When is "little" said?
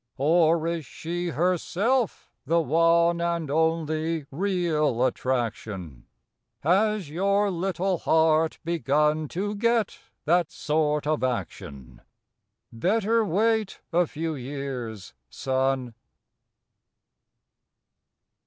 7.51-7.99